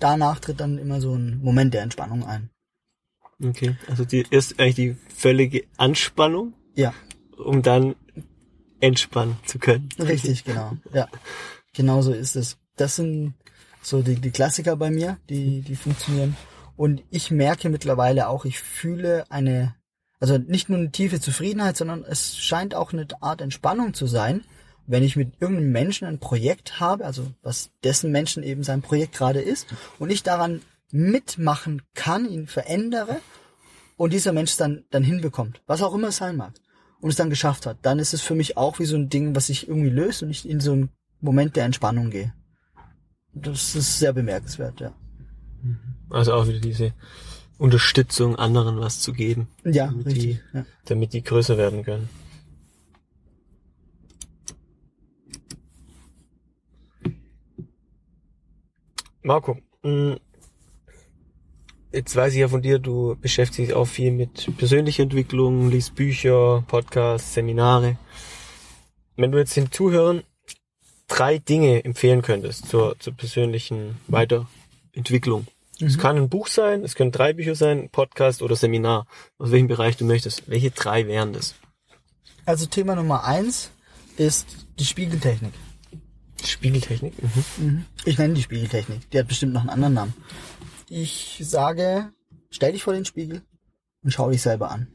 [0.00, 2.50] Danach tritt dann immer so ein Moment der Entspannung ein.
[3.44, 3.76] Okay.
[3.88, 6.94] Also die ist eigentlich die völlige Anspannung, Ja,
[7.36, 7.94] um dann
[8.80, 9.88] entspannen zu können.
[9.98, 10.72] richtig, genau.
[10.92, 11.08] Ja,
[11.74, 12.58] genau so ist es.
[12.76, 13.34] Das sind
[13.82, 16.36] so die, die Klassiker bei mir, die, die funktionieren.
[16.76, 19.74] Und ich merke mittlerweile auch, ich fühle eine,
[20.20, 24.42] also nicht nur eine tiefe Zufriedenheit, sondern es scheint auch eine Art Entspannung zu sein,
[24.86, 29.14] wenn ich mit irgendeinem Menschen ein Projekt habe, also was dessen Menschen eben sein Projekt
[29.14, 30.60] gerade ist, und ich daran
[30.94, 33.20] mitmachen kann, ihn verändere
[33.96, 36.52] und dieser Mensch dann, dann hinbekommt, was auch immer es sein mag,
[37.00, 39.34] und es dann geschafft hat, dann ist es für mich auch wie so ein Ding,
[39.34, 42.32] was sich irgendwie löst und ich in so einen Moment der Entspannung gehe.
[43.32, 44.94] Das ist sehr bemerkenswert, ja.
[46.10, 46.94] Also auch wieder diese
[47.58, 50.40] Unterstützung, anderen was zu geben, Ja, Damit richtig.
[50.52, 50.64] Ja.
[50.84, 52.08] damit die größer werden können.
[59.22, 60.18] Marco, mh,
[61.94, 65.94] jetzt weiß ich ja von dir, du beschäftigst dich auch viel mit persönlicher Entwicklung, liest
[65.94, 67.96] Bücher, Podcasts, Seminare.
[69.16, 70.22] Wenn du jetzt den Zuhörern
[71.06, 75.46] drei Dinge empfehlen könntest zur, zur persönlichen Weiterentwicklung.
[75.80, 79.06] Es kann ein Buch sein, es können drei Bücher sein, ein Podcast oder Seminar,
[79.38, 80.48] aus welchem Bereich du möchtest.
[80.48, 81.54] Welche drei wären das?
[82.46, 83.70] Also Thema Nummer eins
[84.16, 84.46] ist
[84.78, 85.52] die Spiegeltechnik.
[86.44, 87.14] Spiegeltechnik?
[87.58, 87.86] Mhm.
[88.04, 89.10] Ich nenne die Spiegeltechnik.
[89.10, 90.14] Die hat bestimmt noch einen anderen Namen.
[90.88, 92.12] Ich sage,
[92.50, 93.42] stell dich vor den Spiegel
[94.02, 94.88] und schau dich selber an.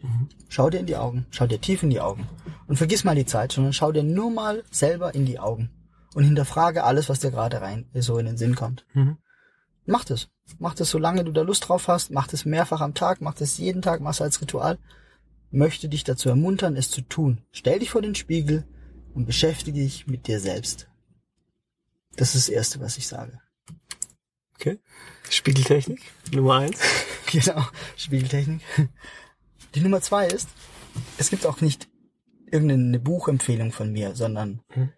[0.50, 2.28] Schau dir in die Augen, schau dir tief in die Augen.
[2.68, 5.72] Und vergiss mal die Zeit, sondern schau dir nur mal selber in die Augen.
[6.14, 8.86] Und hinterfrage alles, was dir gerade rein so in den Sinn kommt.
[8.94, 9.18] Mhm.
[9.86, 10.30] Mach das.
[10.60, 12.12] Mach das, solange du da Lust drauf hast.
[12.12, 13.22] Mach das mehrfach am Tag.
[13.22, 14.02] Mach das jeden Tag.
[14.02, 14.78] Mach es als Ritual.
[15.52, 17.42] Möchte dich dazu ermuntern, es zu tun.
[17.52, 18.66] Stell dich vor den Spiegel
[19.16, 20.88] und beschäftige dich mit dir selbst.
[22.16, 23.40] Das ist das Erste, was ich sage.
[24.60, 24.80] Okay.
[25.30, 26.02] Spiegeltechnik,
[26.34, 26.80] Nummer eins.
[27.32, 27.64] Genau,
[27.96, 28.62] Spiegeltechnik.
[29.76, 30.50] Die Nummer zwei ist,
[31.20, 31.88] es gibt auch nicht
[32.52, 34.90] irgendeine Buchempfehlung von mir, sondern Mhm.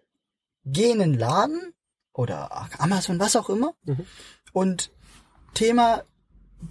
[0.64, 1.74] geh in den Laden
[2.14, 4.06] oder Amazon, was auch immer Mhm.
[4.54, 4.90] und
[5.52, 6.04] Thema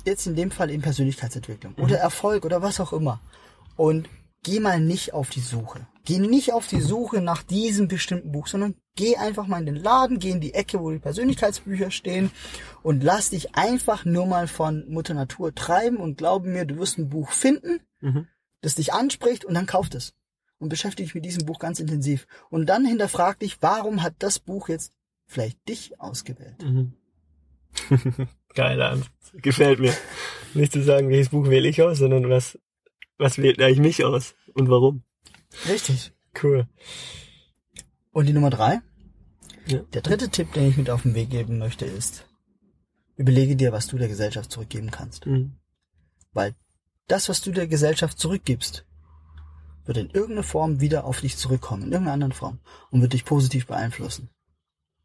[0.06, 3.22] jetzt in dem Fall in Persönlichkeitsentwicklung oder Erfolg oder was auch immer
[3.76, 4.10] und
[4.44, 5.88] geh mal nicht auf die Suche.
[6.04, 9.76] Geh nicht auf die Suche nach diesem bestimmten Buch, sondern geh einfach mal in den
[9.76, 12.32] Laden, geh in die Ecke, wo die Persönlichkeitsbücher stehen
[12.82, 16.98] und lass dich einfach nur mal von Mutter Natur treiben und glaube mir, du wirst
[16.98, 18.28] ein Buch finden, Mhm.
[18.62, 20.14] das dich anspricht und dann kauft es.
[20.58, 22.28] Und beschäftige dich mit diesem Buch ganz intensiv.
[22.50, 24.92] Und dann hinterfrag dich, warum hat das Buch jetzt
[25.28, 26.64] vielleicht dich ausgewählt?
[26.64, 26.94] Mhm.
[28.56, 29.12] Geile Antwort.
[29.42, 29.94] Gefällt mir.
[30.54, 32.60] Nicht zu sagen, welches Buch wähle ich aus, sondern was,
[33.22, 35.04] was wählt eigentlich mich aus und warum.
[35.68, 36.12] Richtig.
[36.42, 36.68] Cool.
[38.12, 38.82] Und die Nummer drei?
[39.68, 39.80] Ja.
[39.94, 42.26] Der dritte Tipp, den ich mit auf den Weg geben möchte, ist,
[43.16, 45.26] überlege dir, was du der Gesellschaft zurückgeben kannst.
[45.26, 45.54] Mhm.
[46.34, 46.56] Weil
[47.08, 48.86] das, was du der Gesellschaft zurückgibst,
[49.86, 53.26] wird in irgendeiner Form wieder auf dich zurückkommen, in irgendeiner anderen Form und wird dich
[53.26, 54.30] positiv beeinflussen.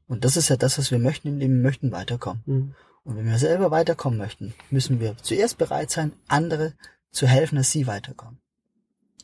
[0.06, 2.42] Und das ist ja das, was wir möchten Leben, wir möchten weiterkommen.
[2.46, 2.74] Mhm.
[3.04, 6.74] Und wenn wir selber weiterkommen möchten, müssen wir zuerst bereit sein, andere
[7.16, 8.40] zu helfen, dass sie weiterkommen.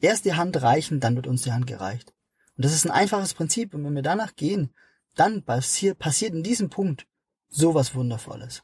[0.00, 2.12] Erst die Hand reichen, dann wird uns die Hand gereicht.
[2.56, 3.74] Und das ist ein einfaches Prinzip.
[3.74, 4.74] Und wenn wir danach gehen,
[5.14, 7.06] dann passiert, in diesem Punkt
[7.48, 8.62] sowas Wundervolles.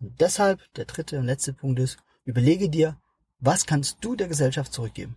[0.00, 2.98] Und deshalb der dritte und letzte Punkt ist, überlege dir,
[3.38, 5.16] was kannst du der Gesellschaft zurückgeben?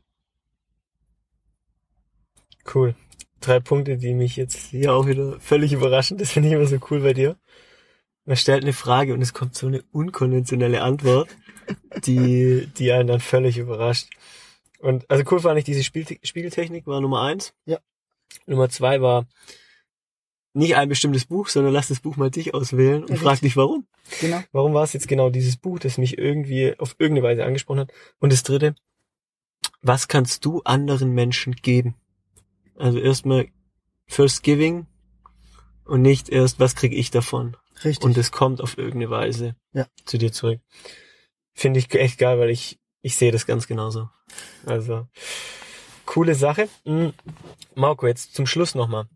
[2.73, 2.95] Cool.
[3.39, 6.17] Drei Punkte, die mich jetzt hier auch wieder völlig überraschen.
[6.17, 7.38] Das finde ich immer so cool bei dir.
[8.25, 11.30] Man stellt eine Frage und es kommt so eine unkonventionelle Antwort,
[12.05, 14.10] die, die einen dann völlig überrascht.
[14.79, 17.53] Und also cool fand ich diese Spiel Spiegeltechnik war Nummer eins.
[17.65, 17.79] Ja.
[18.45, 19.27] Nummer zwei war
[20.53, 23.21] nicht ein bestimmtes Buch, sondern lass das Buch mal dich auswählen und Richtig.
[23.27, 23.86] frag dich warum.
[24.21, 24.41] Genau.
[24.51, 27.91] Warum war es jetzt genau dieses Buch, das mich irgendwie auf irgendeine Weise angesprochen hat?
[28.19, 28.75] Und das dritte,
[29.82, 31.95] was kannst du anderen Menschen geben?
[32.75, 33.47] Also erstmal
[34.08, 34.88] First Giving,
[35.86, 37.58] Und nicht erst, was kriege ich davon?
[37.84, 38.03] Richtig.
[38.05, 39.88] Und es kommt auf irgendeine Weise Ja.
[40.05, 40.60] zu dir zurück.
[41.60, 44.10] Finde ich echt geil, weil ich, ich sehe das ganz genauso.
[44.65, 45.10] Also,
[46.06, 46.69] coole Sache.
[46.86, 47.13] Mhm.
[47.76, 49.10] Marco, jetzt zum Schluss nochmal.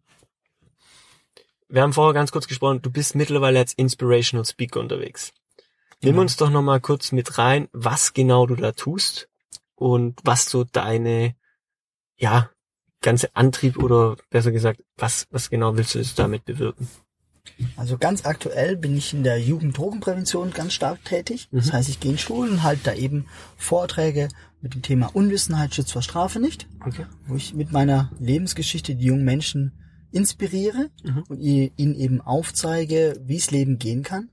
[1.69, 5.31] Wir haben vorher ganz kurz gesprochen, du bist mittlerweile als Inspirational Speaker unterwegs.
[6.01, 6.21] Nimm Genau.
[6.23, 9.29] uns doch nochmal kurz mit rein, was genau du da tust
[9.75, 11.37] und was so deine,
[12.17, 12.49] ja,
[12.99, 16.89] ganze Antrieb oder besser gesagt, was, was genau willst du damit bewirken?
[17.75, 21.49] Also ganz aktuell bin ich in der Jugenddrogenprävention ganz stark tätig.
[21.51, 21.73] Das Mhm.
[21.73, 23.25] heißt, ich gehe in Schulen, halte da eben
[23.57, 24.29] Vorträge
[24.61, 27.05] mit dem Thema Unwissenheit schützt vor Strafe nicht, Okay.
[27.27, 29.73] wo ich mit meiner Lebensgeschichte die jungen Menschen
[30.11, 31.23] inspiriere Mhm.
[31.27, 34.29] und ihnen eben aufzeige, wie es Leben gehen kann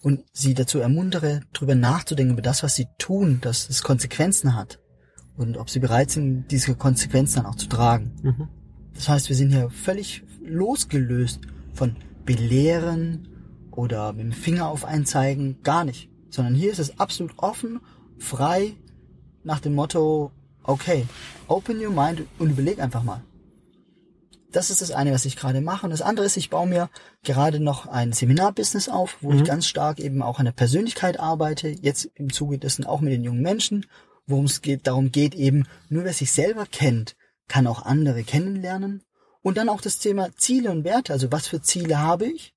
[0.00, 4.78] und sie dazu ermuntere, darüber nachzudenken, über das, was sie tun, dass es Konsequenzen hat
[5.36, 8.12] und ob sie bereit sind, diese Konsequenzen dann auch zu tragen.
[8.22, 8.48] Mhm.
[8.94, 11.40] Das heißt, wir sind hier völlig losgelöst
[11.74, 13.28] von Belehren
[13.70, 16.10] oder mit dem Finger auf einen zeigen, gar nicht.
[16.30, 17.80] Sondern hier ist es absolut offen,
[18.18, 18.74] frei,
[19.44, 21.06] nach dem Motto, okay,
[21.48, 23.22] open your mind und überleg einfach mal.
[24.52, 25.84] Das ist das eine, was ich gerade mache.
[25.86, 26.88] Und das andere ist, ich baue mir
[27.22, 29.38] gerade noch ein Seminarbusiness auf, wo Mhm.
[29.38, 31.68] ich ganz stark eben auch an der Persönlichkeit arbeite.
[31.68, 33.86] Jetzt im Zuge dessen auch mit den jungen Menschen,
[34.26, 37.16] worum es geht, darum geht eben, nur wer sich selber kennt,
[37.48, 39.02] kann auch andere kennenlernen.
[39.46, 41.12] Und dann auch das Thema Ziele und Werte.
[41.12, 42.52] Also was für Ziele habe ich?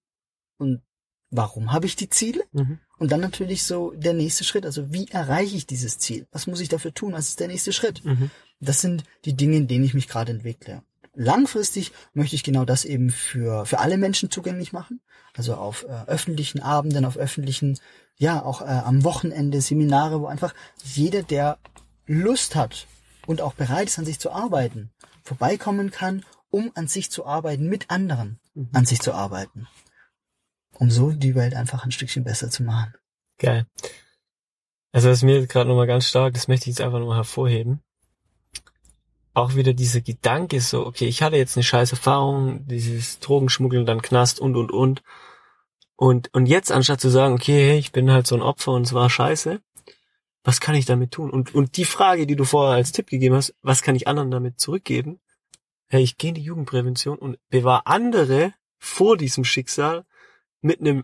[0.58, 0.82] Und
[1.30, 2.42] warum habe ich die Ziele?
[2.52, 2.80] Mhm.
[2.98, 4.66] Und dann natürlich so der nächste Schritt.
[4.66, 6.26] Also wie erreiche ich dieses Ziel?
[6.32, 7.14] Was muss ich dafür tun?
[7.14, 8.04] Was ist der nächste Schritt?
[8.04, 8.32] Mhm.
[8.60, 10.82] Das sind die Dinge, in denen ich mich gerade entwickle.
[11.14, 15.00] Langfristig möchte ich genau das eben für, für alle Menschen zugänglich machen.
[15.36, 17.78] Also auf äh, öffentlichen Abenden, auf öffentlichen,
[18.18, 21.60] ja, auch äh, am Wochenende Seminare, wo einfach jeder, der
[22.08, 22.88] Lust hat
[23.28, 24.90] und auch bereit ist, an sich zu arbeiten,
[25.22, 28.70] vorbeikommen kann, um an sich zu arbeiten, mit anderen Mhm.
[28.74, 29.68] an sich zu arbeiten.
[30.74, 32.94] Um so die Welt einfach ein Stückchen besser zu machen.
[33.38, 33.66] Geil.
[34.92, 37.82] Also was mir gerade nochmal ganz stark, das möchte ich jetzt einfach nochmal hervorheben.
[39.34, 44.02] Auch wieder dieser Gedanke so, okay, ich hatte jetzt eine scheiß Erfahrung, dieses Drogenschmuggeln, dann
[44.02, 45.04] Knast und und und.
[45.96, 48.94] Und, und jetzt anstatt zu sagen, okay, ich bin halt so ein Opfer und es
[48.94, 49.62] war scheiße,
[50.44, 51.30] was kann ich damit tun?
[51.30, 54.32] Und, und die Frage, die du vorher als Tipp gegeben hast, was kann ich anderen
[54.32, 55.20] damit zurückgeben?
[55.90, 60.06] Hey, ich gehe in die Jugendprävention und bewahre andere vor diesem Schicksal
[60.62, 61.04] mit einem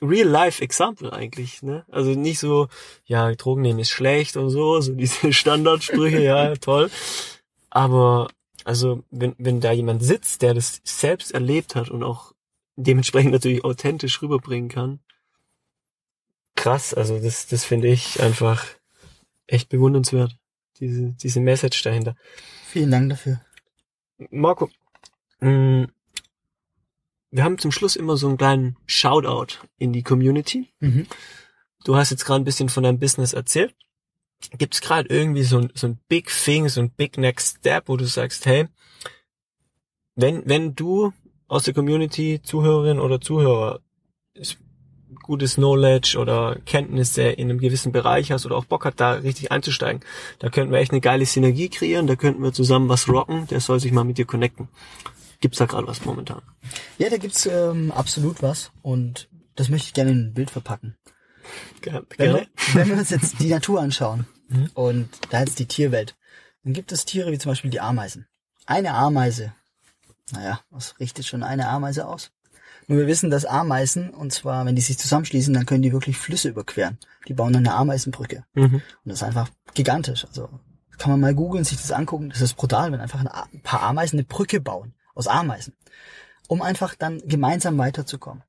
[0.00, 1.84] Real-Life-Example eigentlich, ne?
[1.90, 2.68] Also nicht so,
[3.04, 6.90] ja, Drogen nehmen ist schlecht und so, so diese Standardsprüche, ja, toll.
[7.68, 8.28] Aber,
[8.64, 12.32] also, wenn, wenn da jemand sitzt, der das selbst erlebt hat und auch
[12.76, 15.00] dementsprechend natürlich authentisch rüberbringen kann,
[16.54, 18.64] krass, also das, das finde ich einfach
[19.46, 20.36] echt bewundernswert,
[20.78, 22.14] diese, diese Message dahinter.
[22.66, 23.40] Vielen Dank dafür.
[24.30, 24.70] Marco,
[25.40, 25.88] mh,
[27.30, 30.68] wir haben zum Schluss immer so einen kleinen Shoutout in die Community.
[30.80, 31.06] Mhm.
[31.84, 33.74] Du hast jetzt gerade ein bisschen von deinem Business erzählt.
[34.58, 37.88] Gibt es gerade irgendwie so ein, so ein Big Thing, so ein Big Next Step,
[37.88, 38.68] wo du sagst, hey,
[40.14, 41.12] wenn, wenn du
[41.48, 43.80] aus der Community Zuhörerin oder Zuhörer
[44.34, 44.58] ist
[45.22, 49.52] gutes Knowledge oder Kenntnisse in einem gewissen Bereich hast oder auch Bock hat, da richtig
[49.52, 50.02] einzusteigen,
[50.38, 53.60] da könnten wir echt eine geile Synergie kreieren, da könnten wir zusammen was rocken, der
[53.60, 54.68] soll sich mal mit dir connecten.
[55.40, 56.42] Gibt's da gerade was momentan?
[56.98, 60.96] Ja, da gibt's ähm, absolut was und das möchte ich gerne in ein Bild verpacken.
[61.80, 62.06] Gerne.
[62.16, 64.70] Wenn wir, wenn wir uns jetzt die Natur anschauen Mhm.
[64.74, 66.14] und da jetzt die Tierwelt,
[66.62, 68.26] dann gibt es Tiere wie zum Beispiel die Ameisen.
[68.66, 69.54] Eine Ameise,
[70.30, 72.30] naja, was richtet schon eine Ameise aus?
[72.88, 76.16] Nur wir wissen, dass Ameisen, und zwar, wenn die sich zusammenschließen, dann können die wirklich
[76.16, 76.98] Flüsse überqueren.
[77.28, 78.44] Die bauen dann eine Ameisenbrücke.
[78.54, 78.74] Mhm.
[78.74, 80.26] Und das ist einfach gigantisch.
[80.26, 80.48] Also
[81.02, 82.30] kann man mal googeln, sich das angucken.
[82.30, 85.74] Das ist brutal, wenn einfach ein paar Ameisen eine Brücke bauen aus Ameisen,
[86.46, 88.44] um einfach dann gemeinsam weiterzukommen.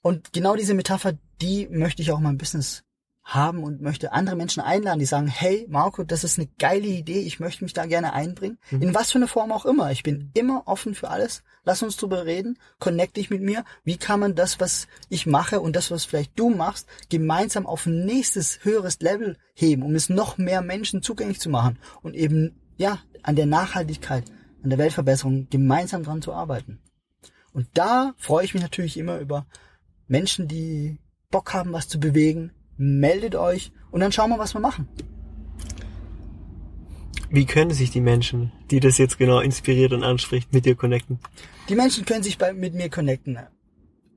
[0.00, 2.84] Und genau diese Metapher, die möchte ich auch in meinem Business
[3.26, 7.18] haben und möchte andere Menschen einladen, die sagen, hey Marco, das ist eine geile Idee,
[7.20, 8.56] ich möchte mich da gerne einbringen.
[8.70, 9.90] In was für eine Form auch immer.
[9.90, 11.42] Ich bin immer offen für alles.
[11.64, 13.64] Lass uns drüber reden, connect dich mit mir.
[13.82, 17.86] Wie kann man das, was ich mache und das, was vielleicht du machst, gemeinsam auf
[17.86, 22.60] ein nächstes, höheres Level heben, um es noch mehr Menschen zugänglich zu machen und eben,
[22.76, 24.24] ja, an der Nachhaltigkeit,
[24.62, 26.78] an der Weltverbesserung gemeinsam dran zu arbeiten.
[27.52, 29.46] Und da freue ich mich natürlich immer über
[30.06, 32.52] Menschen, die Bock haben, was zu bewegen.
[32.76, 34.88] Meldet euch und dann schauen wir, was wir machen.
[37.30, 41.18] Wie können sich die Menschen, die das jetzt genau inspiriert und anspricht, mit dir connecten?
[41.68, 43.38] Die Menschen können sich bei, mit mir connecten.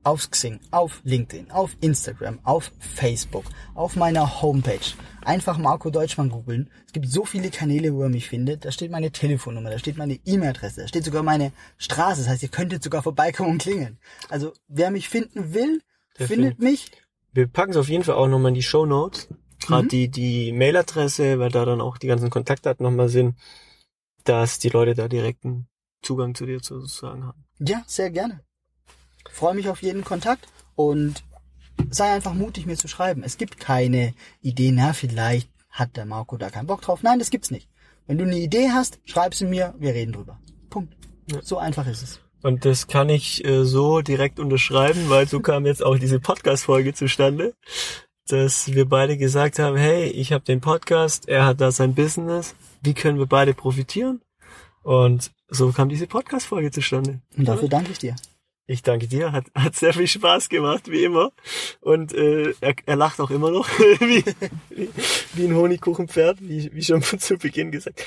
[0.02, 3.44] auf Xing, auf LinkedIn, auf Instagram, auf Facebook,
[3.74, 4.78] auf meiner Homepage.
[5.22, 6.70] Einfach Marco Deutschmann googeln.
[6.86, 8.64] Es gibt so viele Kanäle, wo ihr mich findet.
[8.64, 12.22] Da steht meine Telefonnummer, da steht meine E-Mail-Adresse, da steht sogar meine Straße.
[12.22, 13.98] Das heißt, ihr könntet sogar vorbeikommen und klingeln.
[14.30, 15.82] Also wer mich finden will,
[16.18, 16.90] Der findet findet- mich.
[17.32, 19.28] Wir packen es auf jeden Fall auch nochmal in die Show Notes.
[19.60, 19.88] Gerade Mhm.
[19.88, 23.36] die, die Mailadresse, weil da dann auch die ganzen Kontaktdaten nochmal sind,
[24.24, 25.68] dass die Leute da direkten
[26.02, 27.44] Zugang zu dir sozusagen haben.
[27.58, 28.40] Ja, sehr gerne.
[29.30, 31.22] Freue mich auf jeden Kontakt und
[31.90, 33.22] sei einfach mutig, mir zu schreiben.
[33.22, 37.02] Es gibt keine Idee, na, vielleicht hat der Marco da keinen Bock drauf.
[37.02, 37.68] Nein, das gibt's nicht.
[38.06, 40.40] Wenn du eine Idee hast, schreib sie mir, wir reden drüber.
[40.70, 40.96] Punkt.
[41.30, 41.42] Ja.
[41.42, 42.20] So einfach ist es.
[42.42, 46.94] Und das kann ich äh, so direkt unterschreiben, weil so kam jetzt auch diese Podcast-Folge
[46.94, 47.54] zustande,
[48.28, 52.54] dass wir beide gesagt haben, hey, ich habe den Podcast, er hat da sein Business,
[52.82, 54.22] wie können wir beide profitieren?
[54.82, 57.20] Und so kam diese Podcast-Folge zustande.
[57.36, 58.16] Und dafür danke ich dir.
[58.66, 61.32] Ich danke dir, hat, hat sehr viel Spaß gemacht, wie immer.
[61.80, 64.24] Und äh, er, er lacht auch immer noch, wie,
[64.70, 64.88] wie,
[65.34, 68.04] wie ein Honigkuchenpferd, wie, wie schon zu Beginn gesagt.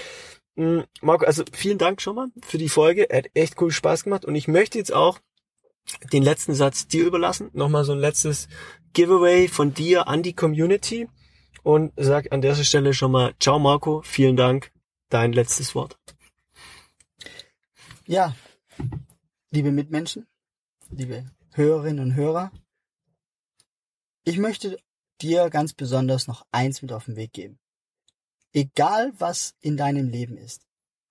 [0.56, 3.08] Mm, Marco, also vielen Dank schon mal für die Folge.
[3.12, 4.26] Hat echt cool Spaß gemacht.
[4.26, 5.20] Und ich möchte jetzt auch
[6.12, 7.50] den letzten Satz dir überlassen.
[7.54, 8.48] Nochmal so ein letztes
[8.94, 11.10] Giveaway von dir an die Community.
[11.64, 14.72] Und sag an der Stelle schon mal, ciao Marco, vielen Dank.
[15.10, 15.98] Dein letztes Wort.
[18.06, 18.36] Ja,
[19.52, 20.28] liebe Mitmenschen,
[20.90, 22.52] liebe Hörerinnen und Hörer,
[24.26, 24.78] ich möchte
[25.22, 27.60] dir ganz besonders noch eins mit auf den Weg geben.
[28.56, 30.68] Egal was in deinem Leben ist,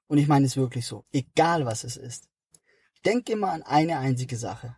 [0.06, 2.28] und ich meine es wirklich so, egal was es ist,
[3.04, 4.76] denk immer an eine einzige Sache.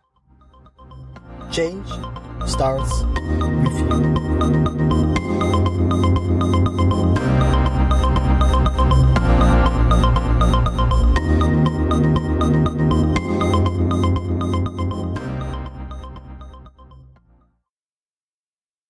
[1.51, 1.87] Change
[2.47, 3.03] starts
[3.61, 4.14] with you.